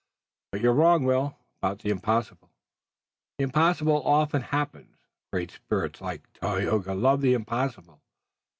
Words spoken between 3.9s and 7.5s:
often happens. Great spirits like Tayoga love the